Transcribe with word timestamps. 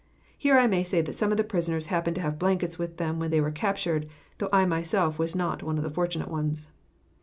Here 0.35 0.57
I 0.57 0.65
may 0.65 0.81
say 0.81 1.03
that 1.03 1.13
some 1.13 1.29
of 1.29 1.37
the 1.37 1.43
prisoners 1.43 1.85
happened 1.93 2.15
to 2.15 2.23
have 2.23 2.39
blankets 2.39 2.79
with 2.79 2.97
them 2.97 3.19
when 3.19 3.29
they 3.29 3.39
were 3.39 3.51
captured, 3.51 4.09
though 4.39 4.49
I 4.51 4.65
myself 4.65 5.19
was 5.19 5.35
not 5.35 5.61
one 5.61 5.77
of 5.77 5.83
the 5.83 5.91
fortunate 5.91 6.29
ones. 6.31 6.65